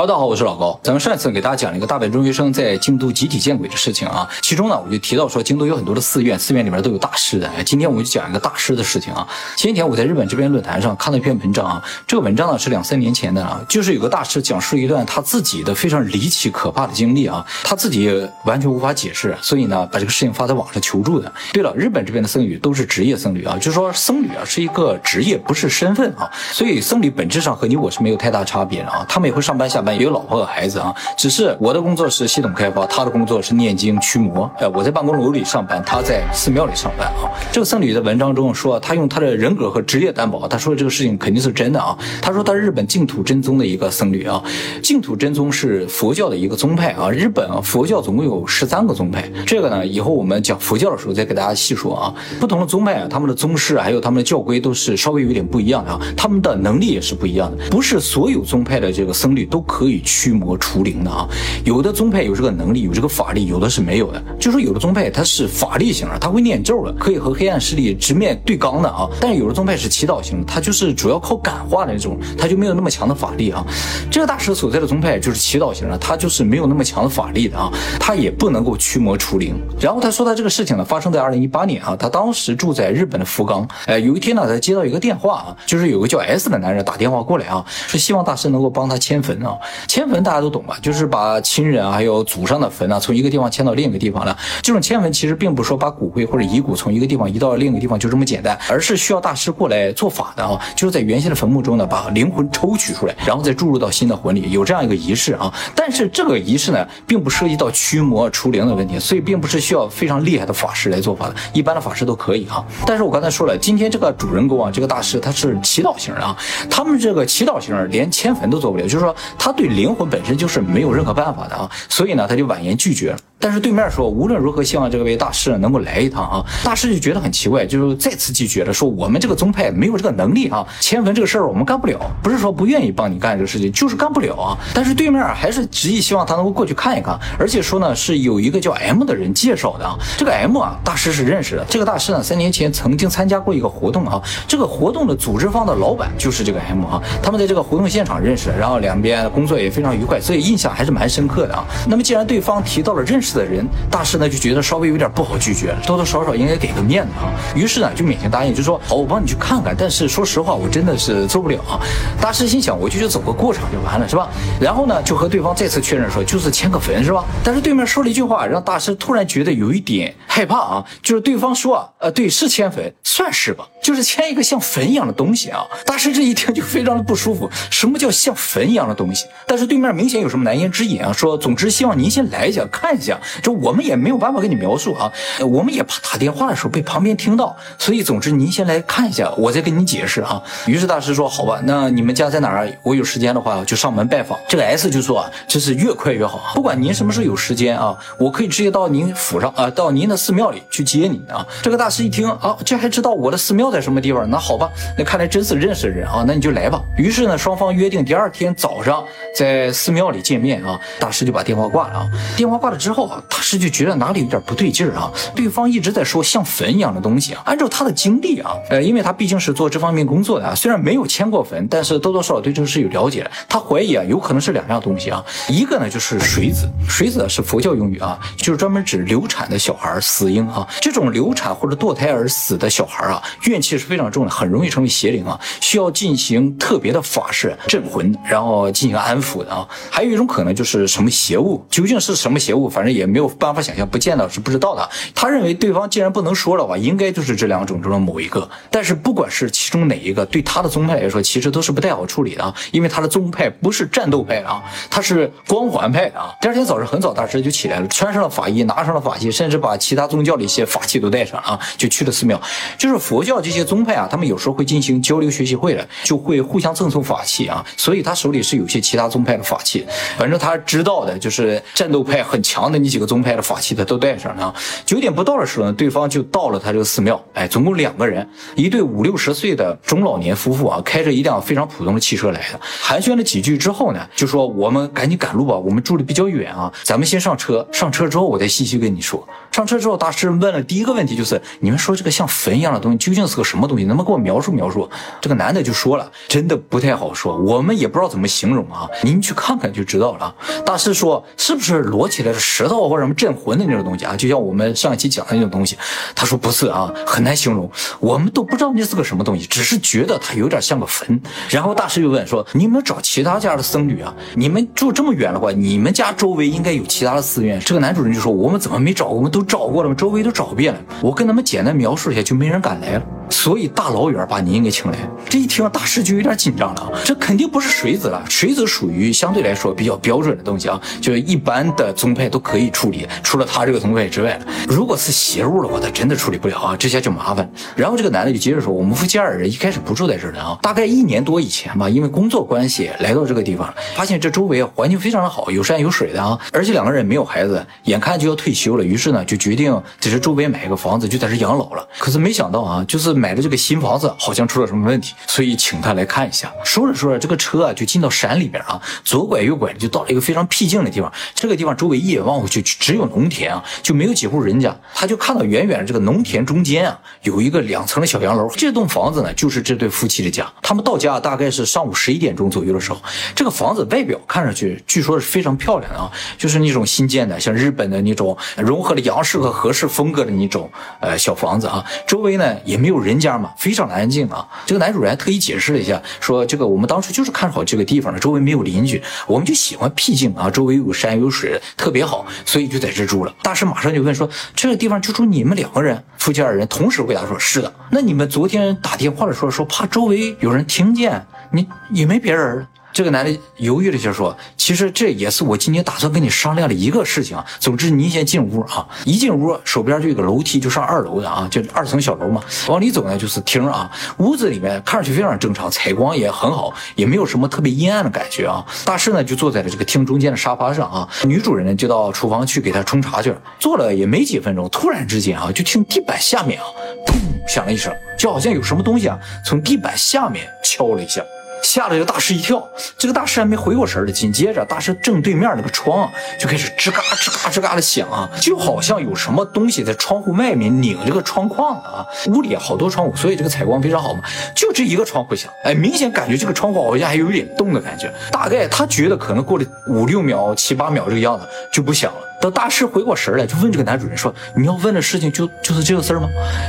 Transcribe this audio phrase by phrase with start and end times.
[0.00, 0.80] 哈喽大家好，我是老高。
[0.82, 7.46] 咱们上一次给大家讲了一个大本中学生在京都集体见鬼的事情啊，其中呢我就提到说京都有很多的寺院，寺院里面都有大师的。
[7.66, 9.28] 今天我们就讲一个大师的事情啊。
[9.58, 18.10] 前几天我在日本这边论坛上看到一篇文章啊，这个文章呢是两三年前的啊，就是有个大师讲述一段他自己的非常离奇可怕的经历啊，他自己
[18.46, 21.30] 完全无法解释，所以呢把这个事情发在网上求助的。
[21.52, 29.89] 对了，日本这边的僧侣都是职业僧侣啊，就是说僧侣啊是一个职业，不是身份啊，所以僧侣本质上和你我是没有太大差别的啊，他们也会上班下班。
[29.96, 34.50] 有老婆和孩子啊，只是我的工作是系统开发，他的工作是念经驱魔。
[34.58, 37.30] 哎，我在办公楼里上班，他在寺庙里上班啊。
[37.52, 41.96] 这个僧侣在文章中说，他用他的人格和职业担保，他说这个事情肯定是真的啊。
[42.22, 44.42] 他说他是日本净土真宗的一个僧侣啊，
[44.82, 47.10] 净土真宗是佛教的一个宗派啊。
[47.10, 52.14] 日本啊，佛教总共有十三个宗派，这个呢，以后我们讲佛教的时候再给大家细说啊。
[52.38, 59.79] 不同的宗派啊，他们的宗师还有他们的教规都是稍微有点不一样的啊，他们的能力也是不一样的，不是所有宗派的这个僧侣都可。
[59.80, 61.26] 可以驱魔除灵的啊，
[61.64, 64.22] 有的宗派有这个能力，有这个法力，有的是没有的。
[64.38, 69.08] 就说有的宗派它是法力型的，他会念咒的，可以和黑暗势力直面对刚的啊。
[69.18, 73.64] 但是有的宗派是祈祷型的，他就是主要靠感化的那种，他就没有那么强的法力啊。
[74.10, 79.54] 这个大师所在的宗派就是祈祷型的，他就是没有那么强的法力的啊，他也不能够驱魔除灵。
[79.80, 89.56] 然后他说他这个事情呢，发生在二零一八年啊，他当时住在日本的福冈，哎，有一天呢，他接到一个电话啊，就是有个叫 S 的男人打电话过来啊，是希望大师能够帮他迁坟啊。
[89.86, 90.76] 迁坟大家都懂吧？
[90.82, 94.36] 就是把亲人啊，还有祖上的坟啊，从一个地方迁到另一个地方了。
[94.62, 100.60] 这种迁坟其实并不是说把骨灰或者遗骨从一个地方移到另一个地方就这么简单，而是需要大师过来做法的啊。
[100.76, 105.52] 就是在原先的坟墓中呢，把灵魂抽取出来，然后再注入到新的魂里，有这样一个仪式啊。
[105.74, 112.64] 但是这个仪式呢，并不涉及到驱魔除灵的问题，所以并不是需要非常厉害的法师来做法的，一般的法师都可以哈。
[112.86, 116.36] 但是我刚才说了，今天这个主人公啊，这个大师他是祈祷型的啊，
[116.68, 120.10] 他们这个祈祷型连迁坟都做不了，就是说他对灵魂。
[120.10, 123.18] 本身就是没有任何办法的啊，所以呢，他就婉言拒绝了。
[123.42, 134.58] 但是对面说无论如何希望这位大师能够来一趟啊，大师就觉得很奇怪，就是再次拒绝了，说我们这个宗派没有这个能力啊，迁坟这个事儿我们干不了，不是说不愿意帮你干这个事情，就是干不了啊。
[134.74, 151.64] 但是对面还是执意希望他能够过去看一看，而且说呢是有一个叫 M 的人介绍的啊，这个 M 啊大师是认识的，这个大师呢三年前曾经参加过一个活动啊，这个活动的组织方的老板就是这个 M 啊，他们在这个活动现场认识，然后两边工作也非常愉快，所以印象还是蛮深刻的啊。
[151.88, 154.20] 那么既然对方提到了认识的人，大师。
[154.20, 157.32] 呢，就觉得稍微有点不好拒绝，多多少少应该给个面子啊。
[157.56, 159.74] 于是呢，就勉强答应，就说好，我帮你去看看。
[159.74, 161.80] 但是说实话，我真的是做不了啊。
[162.20, 164.28] 大师心想，我就去走个过场就完了，是吧？
[164.60, 167.24] 然后呢，就和对方再次确认说，就是迁个坟，是吧？
[167.42, 175.64] 但是对面说了一句话，让大师突然觉得有一点害怕啊，就是对方说，呃，对，是迁坟，算是吧，就是迁一个像坟一样的东西啊。
[175.86, 179.24] 大师这一听就非常的不舒服，什么叫像坟一样的东西？
[179.46, 184.00] 但是对面明显有什么难言之隐啊，说，总之希望您先来一下看一下，就我们也。
[184.00, 190.42] 没有办法给你描述啊，我们也怕打电话的时候被旁边听到，所以总之您先来看一下，我再跟你解释啊。
[190.66, 192.72] 于是大师说：“好吧，那你们家在哪儿？
[192.82, 204.26] 我有时间的话就上门拜访。”这个 S 就说：“啊，这是越快越好，不管您什么时候有时间啊，我可以直接到您府上啊，到您的寺庙里去接你啊。”这个大师一听啊，这还知道我的寺庙在什么地方？
[204.30, 206.80] 那好吧，那看来真是认识的人啊，那你就来吧。
[206.96, 209.04] 于是呢，双方约定第二天早上
[209.36, 210.80] 在寺庙里见面啊。
[210.98, 212.06] 大师就把电话挂了啊。
[212.36, 214.00] 电话挂了之后啊，大师就觉得。
[214.00, 215.12] 哪里有点不对劲儿啊？
[215.34, 217.42] 对方一直在说像坟一样的东西啊。
[217.44, 223.30] 按照他的经历啊，呃，因为他毕竟是做这方面工作的啊，虽然没有迁过坟，但是多多少少对这个事有了解。
[223.46, 225.22] 他怀疑啊，有可能是两样东西啊。
[225.48, 230.66] 一个呢就是水子，水子是佛教用语啊，就是专门指流产的小孩死婴啊。
[230.80, 239.66] 这种流产或者堕胎而死的小孩啊，怨气是非常重的，很容易成为邪灵啊，需要进行特别的法事镇魂，然后进行安府的啊。
[239.90, 243.86] 还有一种可能就是什么邪物，究竟是什么邪物，反正也没有办法想象。
[243.88, 244.88] 不见到是不知道的。
[245.14, 248.48] 他认为对方既然不能说的话，应该就是这两种中的某一个。
[248.70, 252.54] 但是不管是其中哪一个，对他的宗派来说，其实都是不太好处理的啊。
[252.70, 256.34] 因为他的宗派不是战斗派啊，他是光环派啊。
[256.40, 262.40] 第二天早上很早，大师就起来了，穿上了法衣，拿上了法器，甚至把其他宗教的一些法器都带上了啊，就去了寺庙。
[262.78, 267.64] 就是佛教这些宗派啊，他们有时候会进行交流学习会的，就会互相赠送法器啊。
[267.76, 269.84] 所以他手里是有些其他宗派的法器。
[270.16, 274.54] 反正他知道的就是战斗派很强的你几个宗派的法器他都带上了。
[274.86, 277.22] 九点不到的时候呢，对方就到了他这个寺庙。
[277.34, 282.60] 哎，总共两个人，一对五六十岁的中老年夫妇啊，开着一辆非常普通的汽车来的。
[282.62, 287.66] 寒暄了几句之后呢，就说我们赶紧赶路吧，我们住的比较远啊，咱们先上车。
[287.72, 289.26] 上车之后我再细细跟你说。
[289.50, 293.84] 上车之后，大师问了第一个问题就是：你们说这个像坟一样的东西究竟是个什么东西？
[293.84, 294.88] 能不能给我描述描述？
[295.20, 300.34] 这个男的就说了，真的不太好说，我们也不知道怎么形容啊，您去看看就知道了。
[300.64, 304.14] 大师说，是不是摞起来的石头或者什么镇魂的那种东西啊？
[304.16, 305.76] 就像我们上一期讲的那种东西。
[306.14, 311.20] 他说不是啊，很难形容，我们都不知道那是个什么东西，只是觉得它有点像个坟。
[311.48, 314.14] 然后大师又问说，你们找其他家的僧侣啊？
[314.34, 317.60] 你们住这么远的话，你们家周围应该有其他的寺院。
[317.60, 319.08] 这个男主人就说，我们怎么没找？
[319.08, 319.94] 我们都找过了吗？
[319.94, 320.80] 周围都找遍了。
[321.02, 323.02] 我跟他们简单描述一下，就没人敢来了。
[323.30, 324.98] 所以大老远把您给请来，
[325.28, 326.92] 这一听大师就有点紧张了。
[327.04, 334.38] 这肯定不是水子了，水子属于相对来说比较标准的东西啊，就是一般的宗派都可以处理，除了他这个宗派之外。
[334.68, 337.48] 如果是邪物的话，他真的处理不了啊，这下就麻烦。
[337.76, 351.86] 然后这个男的就接着说，我们夫妻二人一开始不住在这儿的啊，大概一年多以前吧，因为工作关系来到这个地方，发现这周围环境非常的好，有山有水的啊，而且两个人没有孩子，眼看就要退休了，于是呢就决定在这周围买一个房子，就在这养老了。
[351.98, 354.00] 可是没想到啊，就是买的这个新房。
[354.00, 356.50] 子好像出了什么问题，所以请他来看一下。
[356.64, 361.12] 说着说着，这个车啊就进到山里边啊，左拐右拐就到了一个非常僻静的地方。
[361.34, 364.74] 这个地方周围一眼望过去只有农田啊，就没有几户人家。
[364.94, 368.48] 他就看到远远的这个农田中间啊，有一个两层的小洋楼。
[368.56, 370.50] 这栋房子呢，就是这对夫妻的家。
[370.62, 373.02] 他们到家大概是上午十一点钟左右的时候。
[373.34, 380.70] 这个房子外表看上去，据说是非常漂亮的啊，就是那种新建的，像日本的那种融合了洋式和和式风格的那种
[381.00, 381.84] 呃小房子啊。
[382.06, 383.90] 周围呢也没有人人家嘛，非常的。
[384.00, 384.48] 安静啊！
[384.64, 393.34] 这个男主人还特意解释了一下，说这个我们当初就是看好这个地方的，周围没有邻居，我们就喜欢僻静啊，周围有山有水，特别好，所以就在这住了。
[393.42, 394.26] 大师马上就问说
[394.56, 402.66] ：“这个地方就住你们两个人，夫妻二人？”同时回答说：“是的。”那你们昨天打电话的时候说怕周围有人听见，你也没别人。
[402.92, 407.44] 这个男的犹豫了一下，说：“其实这也是我今天打算跟你商量的一个事情啊。
[407.58, 408.86] 总之，您先进屋啊。
[409.04, 412.42] 一进屋，手边就有个楼梯，就上二楼的啊，就二层小楼嘛。
[412.68, 413.90] 往里走呢，就是厅啊。
[414.18, 418.64] 屋子里面看上去非常正常，采光也很好，也没有什么特别阴暗的感觉啊。
[418.84, 421.08] 大师呢，就坐在了这个厅中间的沙发上啊。
[421.24, 423.40] 女主人呢，就到厨房去给他冲茶去了。
[423.58, 426.66] 坐了也没几分钟，突然之间啊，就听地板下面啊，
[427.06, 427.14] 砰
[427.48, 431.22] 响了一声，就好像有什么东西啊，从地板下面敲了一下。
[431.62, 432.66] 吓了这个大师一跳，
[432.98, 442.06] 这个大师还没回过神儿紧接着大师正对面那个窗就开始吱嘎吱嘎吱嘎的响啊，就好像有什么东西在窗户外面拧这个窗框啊。
[442.26, 444.20] 屋里好多窗户，所以这个采光非常好嘛。
[444.54, 448.12] 就这一个窗户响，哎，明显感觉这个窗户好像还有点动的感觉。
[448.30, 452.29] 大概他觉得可能过了五六秒、七八秒这个样子就不响了。
[452.40, 456.28] 等大师回过神来，就问这个男主人说：“你要问的事情就就是这个事儿吗？”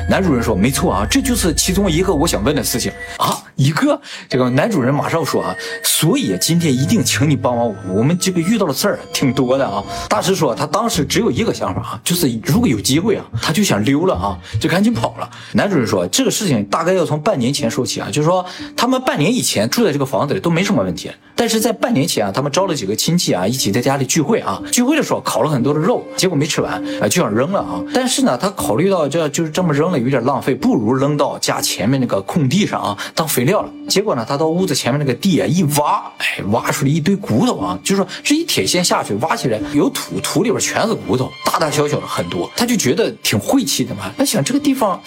[0.10, 15.30] 男主人说：“没错啊，这就是其中一个我想问的事情啊。”一个这个男主人马上说：“啊，所以今天一定请你帮帮我，我们这个遇到的事儿挺多的啊。”大师说他当时只有一个想法啊，就是如果有机会啊，他就想溜了啊，就赶紧跑了。
[15.54, 18.44] 男主人说：“这个事情大概要从半年前说起啊，就是说
[18.76, 21.12] 他们半年以前住在这个房子里都没什么问题，
[21.42, 27.80] 但是在半年前啊，他们招了几个亲戚啊，一起在家里聚会啊，聚会的时候烤了很。”多的肉，结果没吃完啊，就想扔了啊。
[27.94, 33.70] 但是呢，他考虑到这就是这么扔了有点浪费，不如扔到家前面那个空地上啊，当肥料了。
[33.88, 42.50] 结果呢，他到屋子前面那个地啊一挖，哎，挖出了一堆骨头啊，就说这一铁锨下去挖起来有土，土里边全是骨头，大大小小的很多。
[42.56, 45.00] 他就觉得挺晦气的嘛，他想这个地方。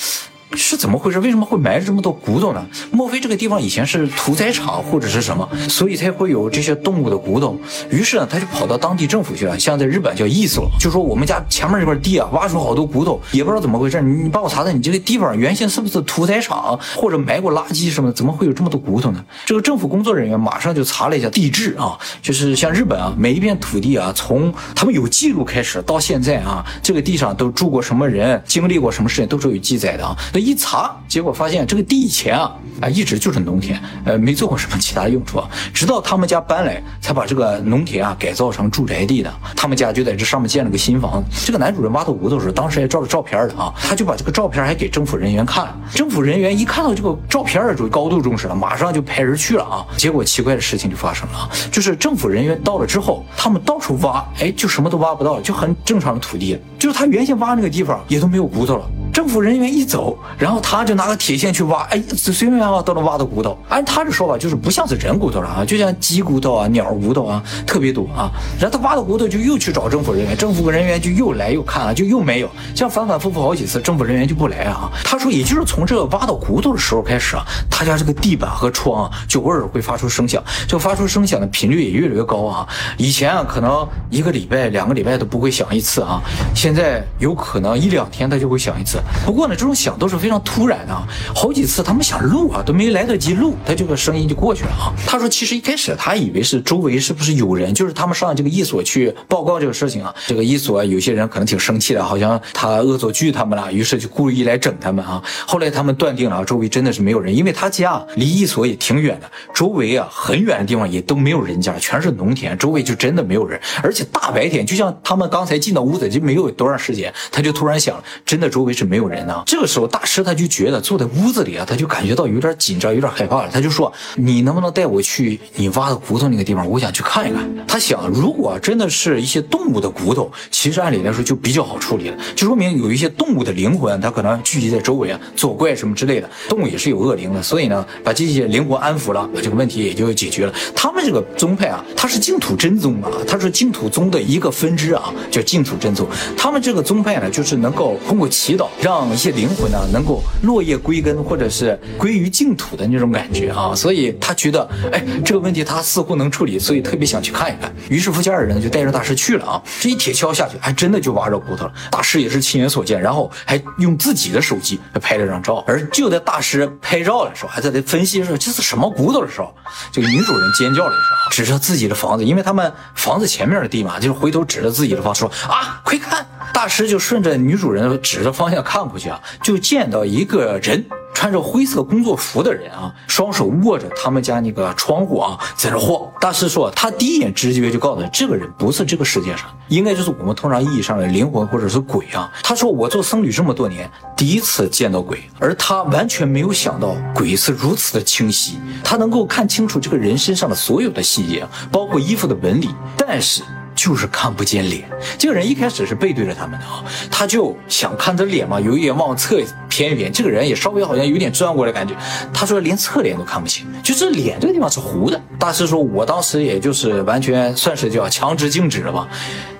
[0.57, 1.19] 是怎么回事？
[1.21, 2.65] 为什么会埋这么多骨头呢？
[2.91, 7.57] 莫非这个地方以前是屠宰场或者是什么，所以才会有这些动物的骨头？
[7.91, 14.01] 于是呢，他就跑到当地政府去了，像在日本叫意思了，就说我们家前面这块地啊，挖出好多骨头，也不知道怎么回事。
[14.01, 18.15] 你帮我查查，你这个地方原先是不是屠宰场或者埋过垃圾什么的？
[18.15, 19.25] 怎么会有这么多骨头呢？
[19.45, 30.17] 这个政府工作人员马上就查了一下地质啊，就是像日本啊，每一片土地啊，从他们有记录开始到现在啊，这个地上都住过什么人，经历过什么事情，都是有记载的啊。
[30.33, 35.49] 那一查，结果发现这个地以前啊啊一直就是农田，呃没做过什么其他用处啊。
[35.73, 39.33] 直到他们家搬来，才把这个农田啊改造成住宅地的。
[39.57, 41.25] 他们家就在这上面建了个新房。
[41.47, 45.75] 这个男主人挖到骨头时候，当时还照了照片的啊，他就把这个照片还给政府人员看。
[45.95, 49.87] 政府人员一看到这个照片的时候，高度重视了，马上就派人去了啊。
[49.97, 58.85] 结果奇怪的事情就发生了啊，就是政府人员到了之后，他们到处挖，哎，就什么都挖不到，就很正常的土地，就是他原先挖那个地方也都没有骨头了。
[59.15, 63.57] 政府人员一走，然后他就拿个铁锨去挖，哎，随随便挖都能挖到骨头。
[63.69, 68.29] 按他的说法，就是不像是人骨头了啊，就像鸡骨头啊、鸟骨头啊，特别多啊。
[68.59, 74.91] 然后他挖到骨头就又去找政府人员，政府人员就又来又看啊，就又没有，这样反反复复好几次，政府人员就不来啊。
[75.05, 82.67] 他说，也就是从这个挖到骨头的时候开始啊，他家这个地板和窗啊，就偶尔会发出声响，这个发出声响的频率也越来越高啊。
[82.97, 86.21] 以前啊，可能一个礼拜、两个礼拜都不会响一次啊，
[86.53, 88.99] 现在有可能一两天他就会响一次。
[89.25, 94.93] 不过呢，这种响都是非常突然的啊，好几次他们想录啊，都没来得及录，他这个声音就过去了啊。
[95.07, 105.23] 他说，其实一开始他以为是周围是不是有人，就是他们上这个一所去报告这个事情啊，这个一所有些人可能挺生气的，好像他恶作剧他们了，于是就故意来整他们啊。
[105.47, 119.43] 后来他们断定了啊周围真的是没有人，因为他家离一所也挺远的，周围啊很远的地方也都没有人家，全是农田，周围就真的没有人，而且大白天，就像他们刚才进到屋子就没有多长时间，他就突然想，真的周围是没没有人呢。
[119.45, 126.65] 这个时候大师他就觉得坐在屋子里啊，他就感觉到有点紧张，有点害怕了，他就说：“你能不能带我去你挖的骨头那个地方？
[126.71, 136.31] 我想去看一看。”他想，如果真的是一些动物的骨头，其实按理来说就比较好处理了，就说明有一些动物的灵魂，它可能聚集在周围啊，作怪什么之类的。
[136.49, 140.55] 动物也是有恶灵的，所以呢，把这些灵魂安抚了，这个问题也就解决了。
[140.73, 146.07] 他们这个宗派啊，它是净土真宗啊，它是净土宗的一个分支啊，叫净土真宗。
[146.37, 153.75] 他们这个宗派呢，就是能够通过祈祷，让一些灵魂呢能够落叶归根，或者是归于净土的那种感觉啊。
[153.75, 157.75] 所以他觉得，哎，这个问题他似乎能处理，所以特别想去看一看。
[157.89, 159.63] 于是夫妻二人就带着大师去了啊。
[159.81, 161.73] 这一铁锹下去，还真的就挖着骨头了。
[161.91, 165.65] 大师也是亲眼所见，然后还用自己的手机拍了张照。
[165.67, 169.51] 而就在大师拍照的时候，还在那分析说这是什么骨头的时候，
[169.91, 176.27] 这个女主人尖叫了一声，指着自己的房子，因为他们房子前面的地嘛，就是回头指着自己的房说啊，快看！
[176.65, 180.83] 大师就顺着女主人指着方向看过去啊，就见到一个人。
[181.13, 186.11] 穿着灰色工作服的人啊，双手握着他们家那个窗户啊，在那晃。
[186.21, 192.33] 大师说，他第一眼直觉就告诉他，这个人不是这个世界上，应该就是我们通常意义上的灵魂或者是鬼啊。
[192.43, 203.43] 他说，我做僧侣这么多年，第一次见到鬼，而他完全没有想到鬼是如此的清晰，他能够看清楚这个人身上的所有的细节，包括衣服的纹理，但是。
[203.75, 204.85] 就是看不见脸，
[205.19, 211.95] 这个人一开始是背对着他们的啊，他就想看这脸嘛，有一点往侧偏一偏，这个人也稍微好像有点转过来感觉。
[212.33, 215.21] 他说连侧脸都看不清，就这脸这个地方是糊的。
[215.39, 219.09] 大师说，我当时也就是完全算是叫强直静止了吧。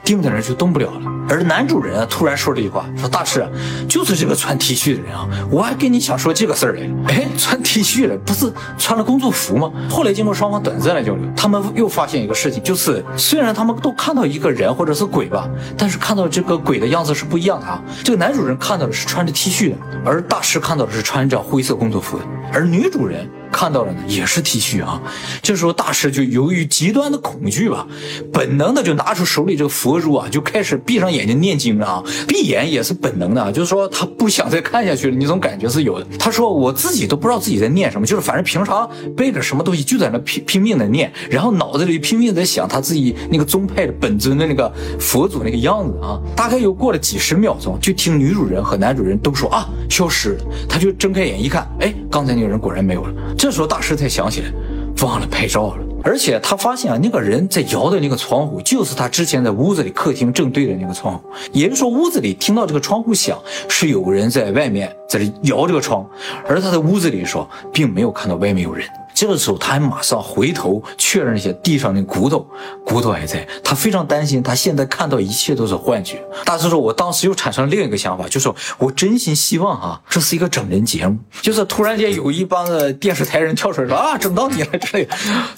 [0.05, 1.13] 定在那就动不了了。
[1.27, 3.49] 而男主人啊，突然说了一句话，说：“大师，
[3.89, 6.91] 就是这个穿 T 恤的人啊，我还跟你想说这个事儿嘞。
[7.07, 17.83] 哎，穿 T 恤的，不是穿了工作服吗？”后来经过双方短暂的交流，他们又发现一个事情，就是虽然他们都看到一个人或者是鬼吧，但是看到这个鬼的样子是不一样的啊。
[18.05, 23.27] 这个男主人看到的是穿着 T 恤的，而大师看到的是穿着灰色工作服的，而女主人。
[23.55, 25.01] 看到了呢，也是 T 恤啊。
[25.41, 27.87] 这时候大师就由于极端的恐惧吧，
[28.33, 32.03] 本能的就拿出手里这个佛珠啊，就开始闭上眼睛念经了啊。
[32.27, 36.07] 闭眼也是本能的，就是说他不想再看下去了，那种感觉是有的。
[36.19, 46.19] 他说我自己都不知道自己在念什么，就是反正平常背着什么东西就在那拼拼命的念，然后脑子里拼命在想他自己那个宗派的本尊的那个佛祖那个样子啊。
[46.35, 50.45] 大概又过了几十秒钟，就听女主人和男主人都说啊消失了。
[50.69, 53.15] 他就睁开眼一看，哎，刚才那个人果然没有了。
[53.45, 54.51] 这时候大师才想起来，
[55.03, 55.85] 忘了拍照了。
[56.03, 61.29] 而且他发现啊，那个人在摇的那个窗户，就是他之前在屋子里客厅正对着那个窗户。
[61.53, 66.09] 也就是说，屋子里听到这个窗户响，是有个人在外面在这摇这个窗，
[66.49, 68.89] 而他在屋子里说，并没有看到外面有人。
[69.15, 72.45] 这个时候，他还马上回头确认一下地上的骨头，
[72.85, 73.47] 骨头还在。
[73.63, 76.21] 他非常担心，他现在看到一切都是幻觉。
[76.45, 85.09] 大师说，我当时又产生另一个想法，就是我真心希望啊，这是一个整人节目，就是突然间有一帮的电视台人跳出来说啊，整到你了之类。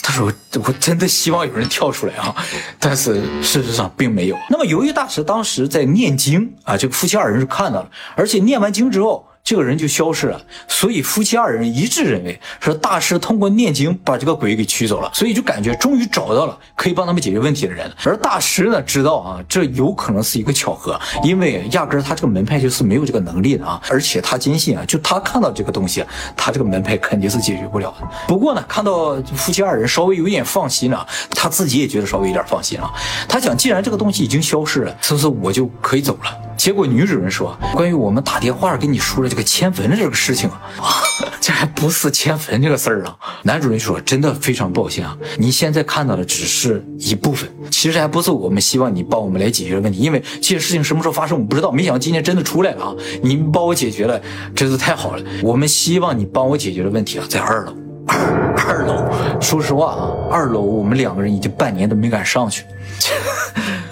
[0.02, 0.30] 他说，
[0.62, 2.34] 我真的希望有人跳出来啊，
[2.78, 4.36] 但是事实上并没有。
[4.50, 9.26] 那么，由于大师当时在念经啊，这个夫妻二人是看到了，而且念完经之后。
[9.46, 17.88] 这个人就消失了，所以夫妻二人一致认为说大师通过念经把这个鬼给驱走了，所以就感觉终于找到了可以帮他们解决问题的人。
[18.02, 26.04] 而大师呢知道啊，这有可能是一个巧合，因为压根他这个门派就是没有这个能力的啊， 而且他坚信啊，就他看到这个东西，
[26.36, 28.08] 他这个门派肯定是解决不了的。
[28.26, 32.92] 不过呢，看到夫妻二人稍微有点放心了，他自己也觉得稍微有点放心了。
[33.28, 36.36] 他想，既然这个东西已经消失了，是不是我就可以走了？
[36.56, 40.62] 结果女主人说：“关于我们打电话给你说的这这个迁坟的这个事情啊。
[41.42, 43.14] ”这还不是迁坟这个事儿啊？
[43.42, 49.98] 男主人说：“真的非常抱歉啊，你现在看到的只是一部分，其实还不是我们希望你帮我们来解决的问题。
[49.98, 52.94] 因为这些事情什么时候发生我们不知道，没想到今天真的出来了啊！
[53.22, 54.18] 你帮我解决了，
[54.54, 55.22] 真是太好了。
[55.42, 57.76] 我们希望你帮我解决的问题啊，在二楼。
[58.08, 59.04] 二二楼，
[59.40, 62.64] 说实话啊，二楼我们两个人已经半年都没敢上去。”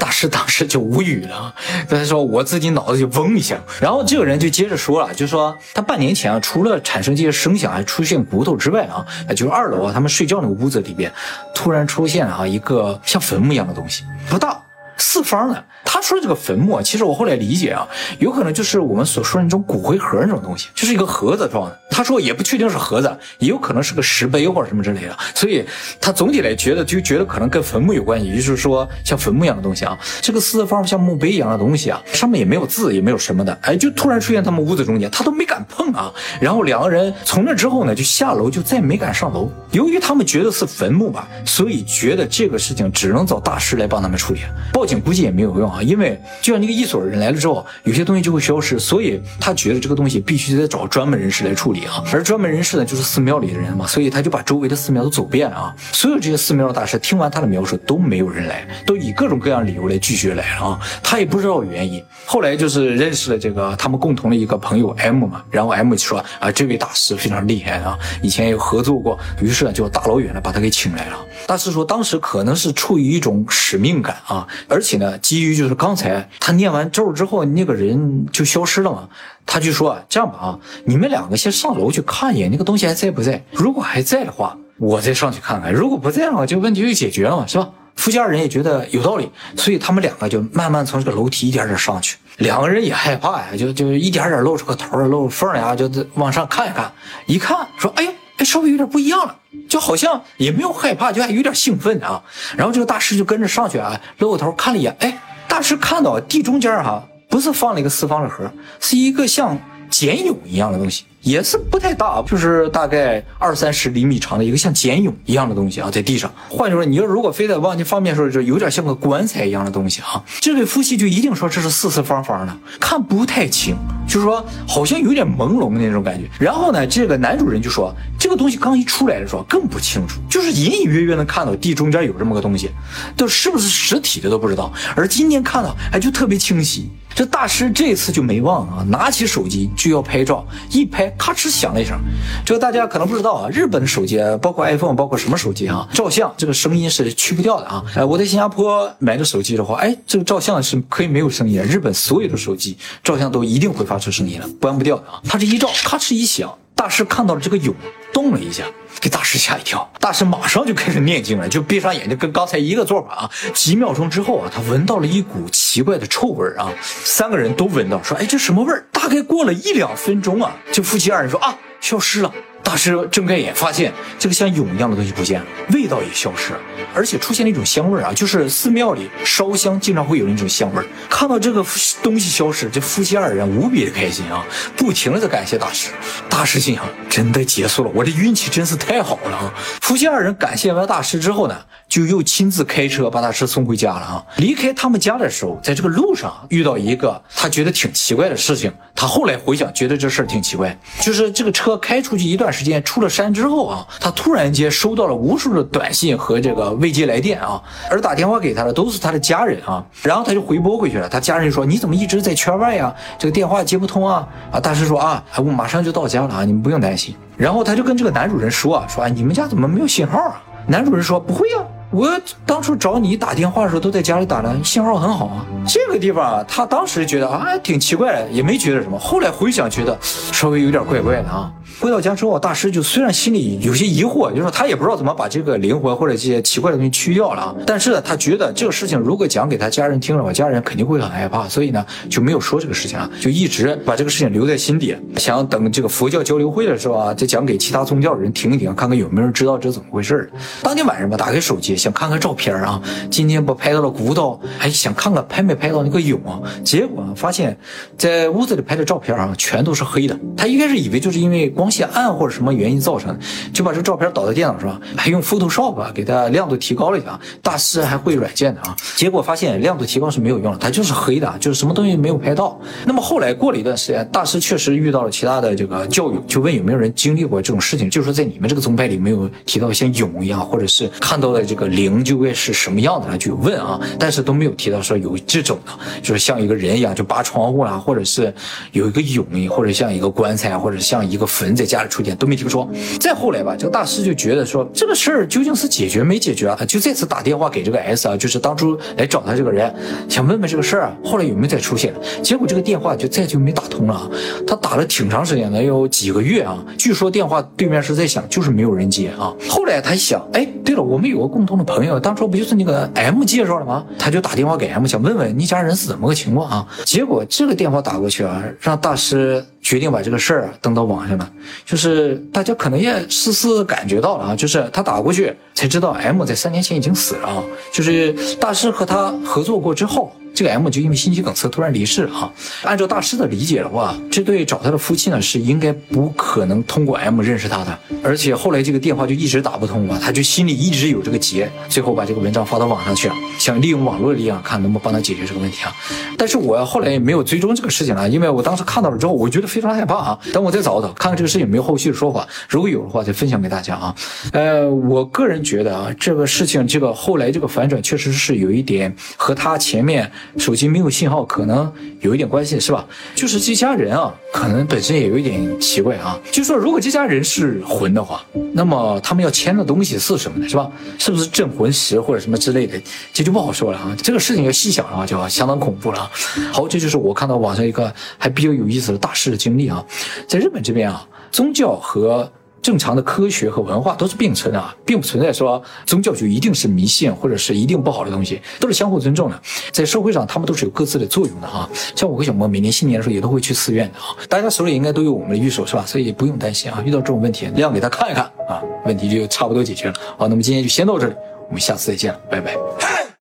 [0.04, 1.54] 大师当时就无语了，
[1.88, 9.02] 他说我自己脑子就嗡一下，然后这个人就接着说了，就说他半年前啊，除了产生这些声响，还出现骨头之外啊，
[9.34, 11.10] 就是二楼啊，他们睡觉那个屋子里边，
[11.54, 14.60] 突然出现了啊一个像坟墓一样的东西，不大。
[14.98, 17.86] 四方的，他说的这个坟墓，其实我后来理解啊，
[18.18, 21.80] 有可能就是我们所说的那种骨灰盒那种东西，就是一个盒子状的。
[21.88, 25.16] 他说也不确定是盒子，也有可能是个石碑或者什么之类的。
[25.36, 25.64] 所以
[26.00, 29.96] 他总体来觉得就觉得可能跟坟墓有关系，就是说像坟墓一样的东西啊。
[30.20, 36.12] 这个四方像墓碑一样的东西啊，上面也没有字，也没有什么的，哎，就突然出现他们屋子中间，他都没敢碰啊。
[36.40, 39.48] 然后两个人从那之后呢，就下楼，就再没敢上楼。
[39.70, 44.40] 由于他们觉得是坟墓吧，所以觉得这个事情只能找大师来帮他们处理。
[44.72, 52.02] 报警估计也没有用啊，因为就像那个一所人来了之后，有些东西就会消失，所以他觉得这个东西必须得找专门人士来处理啊。
[52.12, 55.74] 而专门人士呢，就是寺庙里的人嘛，所以他就把周围的寺庙都走遍啊。
[55.92, 60.78] 所有这些寺庙的大师听完他的描述，都没有人来，都以各种各样理由来拒绝来啊。
[61.02, 62.02] 他也不知道原因。
[62.24, 71.18] 后来就是认识了这个他们共同的一个朋友 M 嘛，然后 M 就说啊，这位大师非常厉害啊，以前有合作过，于是呢就大老远的把他给请来了。
[71.46, 75.18] 大师说，当时可能是出于一种使命感啊，而且呢。
[75.24, 79.08] 基于就是刚才他念完咒之后，那个人就消失了嘛。
[79.46, 83.44] 他就说这样吧啊，你们两个先上楼去看一眼，那个东西还在不在？
[83.52, 87.68] 如果还在的话，我再上去看看；如果不在的话，就问题就解决了嘛，是吧？
[87.96, 92.16] 夫妻二人也觉得有道理，所以他们两个就慢慢从这个楼梯一点点上去。
[92.38, 96.90] 两个人也害怕呀，就就一点点露出个头露缝呀，就往上看一看。
[97.26, 99.36] 一看说，哎呀，哎，稍微有点不一样了。
[99.68, 102.20] 就好像也没有害怕，就还有点兴奋啊。
[102.56, 105.16] 然后这个大师就跟着上去啊，露个头看了一眼，哎，
[105.54, 109.56] 大师看到地中间哈，不是放了一个四方的盒，是一个像
[109.94, 111.04] 茧蛹一样的东西。
[111.20, 116.30] 也是不太大，就是大概二三十厘米长的一个像茧蛹一样的东西啊，在地上。
[116.50, 120.22] 换句话说，你要如果非得往这方面说，就有点像个棺材一样的东西啊。
[120.40, 123.74] 这对夫妻就一定说这是四四方方的，看不太清，
[124.06, 126.28] 就是说好像有点朦胧的那种感觉。
[126.38, 132.68] 然后呢，这个男主人就说，这个东西刚一出来的时候更不清楚，就是隐隐约约能看到地中间有这么个东西，
[133.16, 134.70] 都是不是实体的都不知道。
[134.94, 136.90] 而今天看到，哎，就特别清晰。
[137.14, 141.96] 这大师这次就没忘啊，拿起手机就要拍照，一拍咔哧响了一声。
[142.44, 147.84] 这个大家可能不知道啊，日本的手机，包括 iPhone，包括什么手机啊，照相这个声音是去不掉的啊。
[147.94, 151.62] 哎，我在新加坡买的手机的话，哎，这个照相是可以没有声音。
[151.62, 155.20] 日本所有的手机照相都一定会发出声音的，关不掉的啊。
[155.28, 157.72] 他这一照，咔哧一响，大师看到了这个蛹
[158.12, 158.64] 动了一下。
[159.04, 163.30] 给大师吓一跳，大师马上就开始念经了，就闭上眼睛，跟刚才一个做法啊。
[163.52, 172.32] 几秒钟之后啊，他闻到了一股奇怪的臭味儿啊，三个人都闻到，说：“哎，这什么味儿？”大概过了一两分钟啊，这夫妻二人说：“啊，消失了。”
[172.64, 176.60] 大师睁开眼，发现这个像蛹一样的东西不见了，味道也消失了，
[176.94, 180.86] 而且出现了一种香味儿啊，就是寺庙里烧香经常会有那种香味儿。
[181.08, 181.64] 看到这个
[182.02, 184.44] 东西消失，这夫妻二人无比的开心啊，
[184.76, 185.90] 不停的在感谢大师。
[186.28, 189.54] 大师心想：真的结束了，我这运气真是太好了啊！
[189.80, 191.56] 夫妻二人感谢完大师之后呢，
[191.94, 194.26] 就又亲自开车把大师送回家了啊。
[194.38, 198.72] 离开他们家的时候，在这个路上遇到一个他觉得挺奇怪的事情。
[198.96, 202.52] 他后来回想，觉得这事儿挺奇怪，就是这个车开出去一段。
[202.52, 211.08] 时间出了山之后啊，他突然间收到了无数的短信和这个未接来电啊，而打电话给他的都是他的家人啊，然后他就回拨回去了。
[211.08, 212.92] 他家人说：“你怎么一直在圈外呀？
[213.16, 221.58] 这个电话接不通啊！”啊，大师说：“啊，我马上就到家了啊，你们不用担心。”然后他就跟这个男主人说：“啊，说啊，你们家怎么没有信号啊？”男主人说：“不会呀，
[221.94, 222.10] 我
[222.44, 228.98] 当初找你打电话的时候都在家里打的，信号很好啊。”这个地方啊，他当时觉得啊挺奇怪的，也没觉得什么。
[228.98, 231.52] 后来回想，觉得稍微有点怪怪的啊。
[231.84, 237.54] 回到家之后，大师就虽然心里有些疑惑，就说他也不知道怎么把这个灵魂或者这些奇怪的东西去掉了。
[237.66, 256.18] 但是呢，他觉得这个事情如果讲给他家人听了，话家人肯定会很害怕，所以呢就没有说这个事情啊，就一直把这个事情留在心底，想等这个佛教交流会的时候啊，再讲给其他宗教的人听一听，看看有没有人知道这怎么回事当天晚上吧，打开手机想看看照片啊，今天不拍到了骨头，还想看看拍没拍到那个蛹，
[256.64, 257.54] 结果发现，
[257.98, 260.18] 在屋子里拍的照片啊，全都是黑的。
[260.34, 261.70] 他一开始以为就是因为光。
[261.74, 263.18] 光线暗或者什么原因造成的，
[263.52, 267.18] 就把这个照片导到电脑上，还用 Photoshop 给它亮度提高了一下。
[267.42, 272.56] 大师还会软件的啊，结果发现亮度提高是没有用的，它就是黑的，就是什么东西没有拍到。
[272.84, 288.32] 那么后来过了一段时间，大师确实遇到了其他的这个教友，就问有没有人经历过这种事情，就是说在你们这个宗派里没有提到像蛹一样，或者是看到的这个灵就会是什么样的，就有问啊，但是都没有提到说有这种的，就是像一个人一样就扒窗户啦，或者是
[288.72, 292.68] 有一个蛹，或者像一个棺材，或者像一个坟在家里出现，都没听说。
[293.00, 299.72] 再后来吧，这个大师就觉得说这个事儿究竟是解决没解决啊，就再次打电话给这个 S 啊，就是当初来找他这个人，
[300.08, 301.92] 想问问这个事儿啊，后来有没有再出现？
[302.22, 304.10] 结果这个电话就再就没打通了，
[304.46, 306.58] 他打了挺长时间的，有几个月啊。
[306.78, 309.32] 据说电话对面是在响，就是没有人接啊。
[309.48, 313.84] 后来他一想，哎，对了，我们有个共同的朋友，当初不就是那个 M 介绍的吗？
[313.98, 316.66] 他就打电话给 M，想问问你家人是怎么个情况啊。
[316.84, 321.28] 结果这个电话打过去啊，让大师决定把这个事儿登到网上了。
[321.64, 327.42] 就是大家可能也丝丝感觉到了啊，就是他打过去才知道 M 在三年前已经死了啊。
[327.72, 330.12] 就是大师和他合作过之后。
[330.34, 332.30] 这个 M 就因为心肌梗塞突然离世哈。
[332.64, 345.72] 按照大师的理解的话，这对找他的夫妻呢是应该不可能通过 M 认识他的，而且后来这个电话就一直打不通嘛，他就心里一直有这个结，最后把这个文章发到网上去了，想利用网络力量看能不能帮他解决这个问题啊。
[346.18, 350.18] 但是我后来也没有追踪这个事情了，因为我当时看到了之后，我觉得非常害怕啊。
[350.32, 353.94] 等我再找找，看看这个事情有没有后续的说法，如果有的话再分享给大家啊。
[354.32, 360.10] 呃，我个人觉得啊，这个事情这个后来这个反转确实是有一点和他前面。
[360.36, 362.86] 手机没有信号，可能有一点关系，是吧？
[363.14, 366.18] 就是这家人啊，可能本身也有一点奇怪啊。
[366.30, 370.48] 就说，如果这家人是魂的话，那么他们要签的东西是什么呢？
[370.48, 370.70] 是吧？
[370.98, 372.80] 是不是镇魂石或者什么之类的？
[373.12, 373.94] 这就不好说了啊。
[374.02, 376.10] 这个事情要细想的话，就相当恐怖了啊。
[376.52, 379.84] 好，这就是我看到网上一个还比较有意思的大事的经历啊。
[380.26, 382.30] 在日本这边啊，宗教和
[382.64, 389.38] 正常的科学和文化都是并存的啊，并不存在说宗教就一定是迷信或者是一定不好的东西，都是相互尊重的。
[389.70, 391.68] 在社会上，他们都是有各自的作用的哈。
[391.94, 395.84] 像我和小莫每年新年的时候也都会去寺院的啊，大家手里应该都有我们的玉手是吧？
[395.86, 399.94] 所以不用担心啊，遇到这种问题亮给他看一看啊，问题就差不多解决了。
[400.16, 401.14] 好，那么今天就先到这里，
[401.48, 403.13] 我们下次再见，拜拜。